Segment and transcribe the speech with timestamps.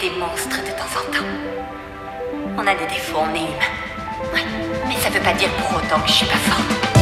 [0.00, 1.26] des monstres de temps en temps.
[2.58, 4.32] On a des défauts, on est humain.
[4.34, 4.44] Ouais,
[4.88, 6.95] mais ça veut pas dire pour autant que je suis pas forte.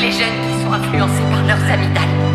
[0.00, 2.33] les jeunes qui sont influencés par leurs amygdales.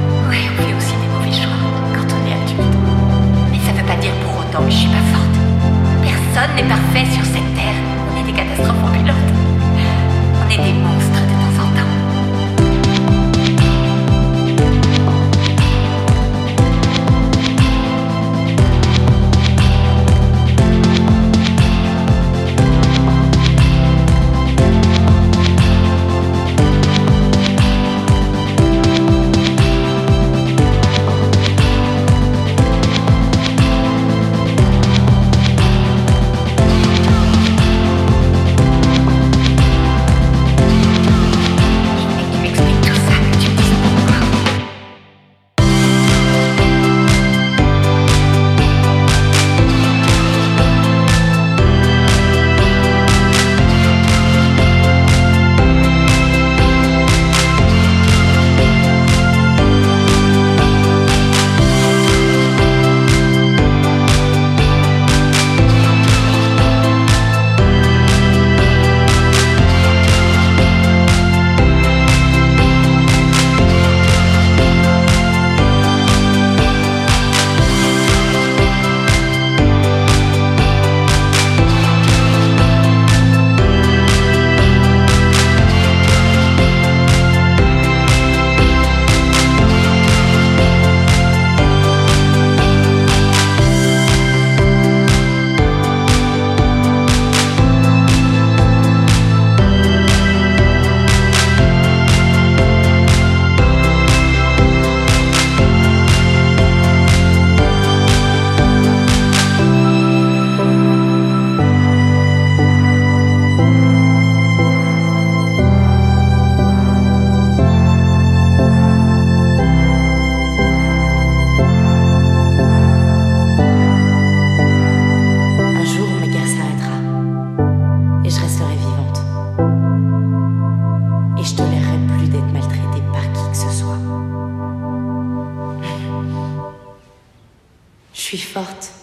[138.32, 138.99] Je suis forte.